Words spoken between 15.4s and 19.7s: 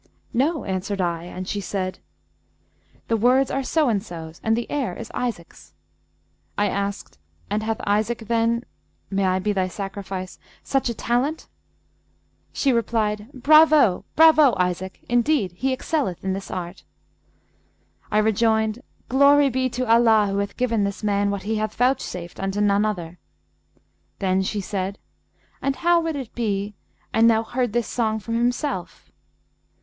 he excelleth in this art.' I rejoined, 'Glory be